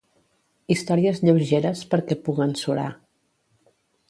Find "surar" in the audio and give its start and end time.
2.63-2.89